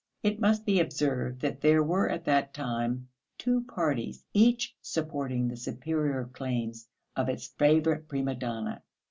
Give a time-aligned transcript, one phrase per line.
[0.23, 5.55] It must be observed that there were at that time two parties, each supporting the
[5.55, 8.81] superior claims of its favourite prima donna.